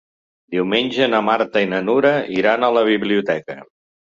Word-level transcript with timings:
Diumenge 0.53 1.07
na 1.13 1.19
Marta 1.27 1.63
i 1.67 1.67
na 1.75 1.83
Nura 1.91 2.15
iran 2.39 2.67
a 2.69 2.71
la 2.79 2.85
biblioteca. 2.89 3.61